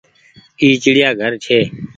اي 0.61 0.67
چڙيآ 0.83 1.09
گهر 1.19 1.33
ڇي۔ 1.43 1.59